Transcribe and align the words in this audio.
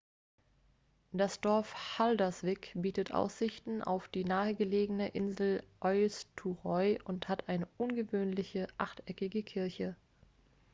das 1.11 1.41
dorf 1.41 1.75
haldarsvík 1.99 2.71
bietet 2.73 3.13
aussichten 3.13 3.83
auf 3.83 4.07
die 4.07 4.25
nahegelegene 4.25 5.09
insel 5.09 5.61
eysturoy 5.79 6.97
und 7.05 7.27
hat 7.29 7.47
eine 7.47 7.67
ungewöhnliche 7.77 8.65
achteckige 8.79 9.43
kirche 9.43 9.95